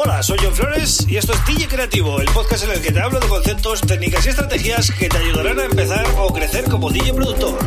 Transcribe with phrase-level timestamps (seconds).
[0.00, 3.00] Hola, soy John Flores y esto es DJ Creativo, el podcast en el que te
[3.00, 7.14] hablo de conceptos, técnicas y estrategias que te ayudarán a empezar o crecer como DJ
[7.14, 7.58] productor.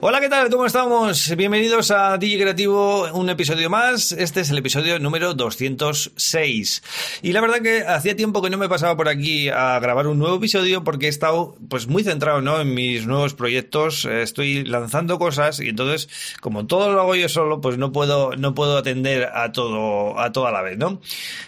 [0.00, 0.50] Hola, ¿qué tal?
[0.50, 1.34] ¿Cómo estamos?
[1.34, 4.12] Bienvenidos a DJ Creativo, un episodio más.
[4.12, 6.82] Este es el episodio número 206.
[7.22, 10.18] Y la verdad que hacía tiempo que no me pasaba por aquí a grabar un
[10.18, 12.60] nuevo episodio porque he estado pues muy centrado ¿no?
[12.60, 14.04] en mis nuevos proyectos.
[14.04, 16.10] Estoy lanzando cosas y entonces,
[16.42, 20.32] como todo lo hago yo solo, pues no puedo, no puedo atender a todo, a
[20.32, 21.00] toda la vez, ¿no?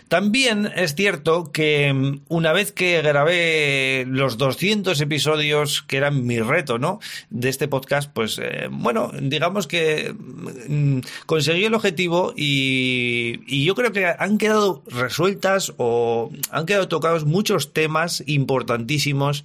[0.09, 6.39] También es cierto que mm, una vez que grabé los 200 episodios, que eran mi
[6.41, 7.01] reto, ¿no?
[7.29, 13.93] De este podcast, pues eh, bueno, digamos que mm, conseguí el objetivo y, yo creo
[13.93, 19.45] que han quedado resueltas o han quedado tocados muchos temas importantísimos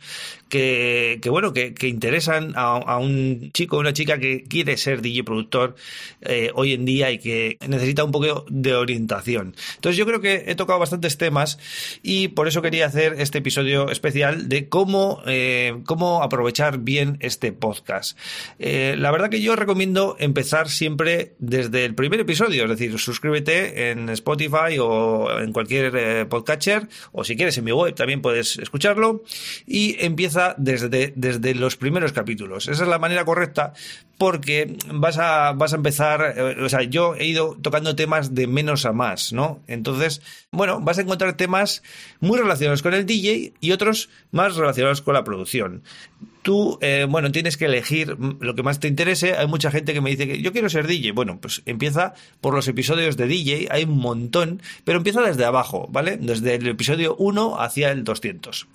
[0.51, 5.75] que, bueno, que, interesan a, un chico o una chica que quiere ser DJ productor
[6.21, 9.55] eh, hoy en día y que necesita un poco de orientación.
[9.75, 11.57] Entonces yo creo que he tocado bastantes temas
[12.03, 17.53] y por eso quería hacer este episodio especial de cómo, eh, cómo aprovechar bien este
[17.53, 18.17] podcast.
[18.97, 24.09] La verdad que yo recomiendo empezar siempre desde el primer episodio, es decir, suscríbete en
[24.09, 29.23] Spotify o en cualquier eh, podcatcher o si quieres en mi web también puedes escucharlo
[29.65, 32.67] y empieza desde, desde los primeros capítulos.
[32.67, 33.73] Esa es la manera correcta
[34.17, 38.85] porque vas a, vas a empezar, o sea, yo he ido tocando temas de menos
[38.85, 39.63] a más, ¿no?
[39.67, 41.81] Entonces, bueno, vas a encontrar temas
[42.19, 45.81] muy relacionados con el DJ y otros más relacionados con la producción
[46.41, 49.35] tú, eh, bueno, tienes que elegir lo que más te interese.
[49.35, 51.11] Hay mucha gente que me dice que yo quiero ser DJ.
[51.11, 55.87] Bueno, pues empieza por los episodios de DJ, hay un montón, pero empieza desde abajo,
[55.91, 56.17] ¿vale?
[56.17, 58.67] Desde el episodio 1 hacia el 200.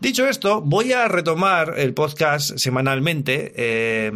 [0.00, 4.12] Dicho esto, voy a retomar el podcast semanalmente eh,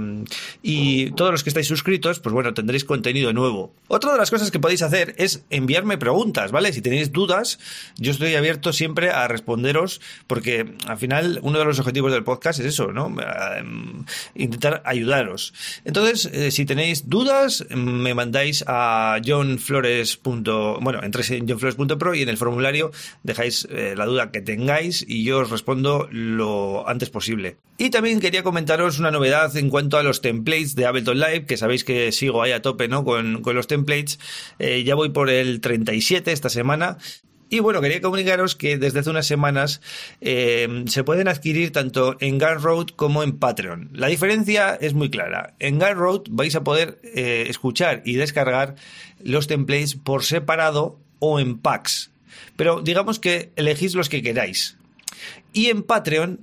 [0.62, 3.72] y todos los que estáis suscritos, pues bueno, tendréis contenido nuevo.
[3.86, 6.72] Otra de las cosas que podéis hacer es enviarme preguntas, ¿vale?
[6.72, 7.58] Si tenéis dudas,
[7.96, 12.60] yo estoy abierto siempre a responderos porque al final uno de los objetivos del podcast
[12.60, 13.06] es eso, ¿no?
[13.56, 14.04] Em,
[14.34, 14.82] intentar
[15.84, 20.20] Entonces, eh, si tenéis dudas, me mandáis a johnflores.
[20.22, 22.90] Bueno, entréis en johnflores.pro y en el formulario
[23.22, 27.56] dejáis eh, la duda que tengáis y yo os respondo lo antes posible.
[27.80, 31.56] Y también quería comentaros una novedad en cuanto a los templates de Ableton Live, que
[31.56, 33.04] sabéis que sigo ahí a tope ¿no?
[33.04, 34.18] con, los templates.
[34.58, 36.98] Eh, ya voy por el 37 esta semana.
[37.50, 39.80] Y bueno, quería comunicaros que desde hace unas semanas
[40.20, 43.90] eh, se pueden adquirir tanto en Gumroad como en Patreon.
[43.92, 45.54] La diferencia es muy clara.
[45.58, 48.76] En Gumroad vais a poder eh, escuchar y descargar
[49.22, 52.10] los templates por separado o en packs.
[52.56, 54.76] Pero digamos que elegís los que queráis.
[55.52, 56.40] Y en Patreon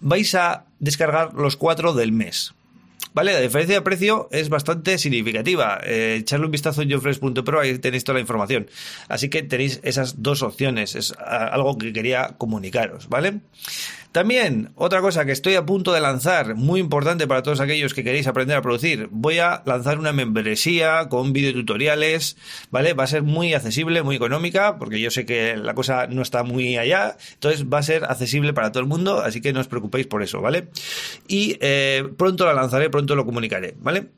[0.00, 2.54] vais a descargar los cuatro del mes.
[3.18, 3.32] ¿Vale?
[3.32, 5.80] La diferencia de precio es bastante significativa.
[5.82, 8.70] Eh, echarle un vistazo en johnfresh.pro, ahí tenéis toda la información.
[9.08, 10.94] Así que tenéis esas dos opciones.
[10.94, 13.40] Es algo que quería comunicaros, ¿vale?
[14.12, 18.02] También, otra cosa que estoy a punto de lanzar, muy importante para todos aquellos que
[18.02, 22.36] queréis aprender a producir, voy a lanzar una membresía con videotutoriales,
[22.70, 22.94] ¿vale?
[22.94, 26.42] Va a ser muy accesible, muy económica, porque yo sé que la cosa no está
[26.42, 29.68] muy allá, entonces va a ser accesible para todo el mundo, así que no os
[29.68, 30.68] preocupéis por eso, ¿vale?
[31.26, 34.08] Y eh, pronto la lanzaré, pronto lo comunicaré, ¿vale?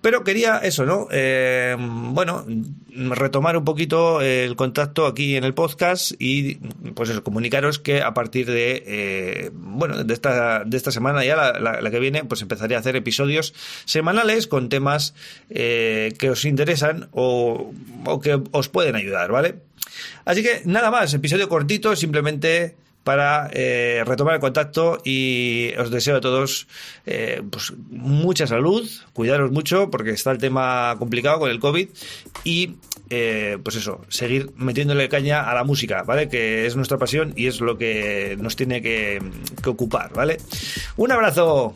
[0.00, 1.08] Pero quería eso, ¿no?
[1.10, 2.44] Eh, bueno,
[2.90, 6.56] retomar un poquito el contacto aquí en el podcast y
[6.94, 11.90] pues comunicaros que a partir de, eh, bueno, de esta, de esta semana ya, la,
[11.90, 13.54] que viene, pues empezaré a hacer episodios
[13.86, 15.14] semanales con temas
[15.48, 17.72] eh, que os interesan o,
[18.04, 19.60] o que os pueden ayudar, ¿vale?
[20.26, 26.16] Así que nada más, episodio cortito, simplemente para eh, retomar el contacto y os deseo
[26.16, 26.66] a todos
[27.06, 31.88] eh, pues, mucha salud, cuidaros mucho porque está el tema complicado con el COVID
[32.42, 32.76] y
[33.10, 36.28] eh, pues eso, seguir metiéndole caña a la música, ¿vale?
[36.28, 39.22] Que es nuestra pasión y es lo que nos tiene que,
[39.62, 40.38] que ocupar, ¿vale?
[40.96, 41.74] Un abrazo.